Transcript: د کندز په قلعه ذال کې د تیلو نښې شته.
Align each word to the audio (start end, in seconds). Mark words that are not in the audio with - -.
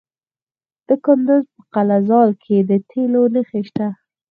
د 0.87 0.89
کندز 1.05 1.43
په 1.55 1.61
قلعه 1.73 1.99
ذال 2.09 2.29
کې 2.43 2.57
د 2.69 2.71
تیلو 2.89 3.23
نښې 3.33 3.61
شته. 3.67 3.87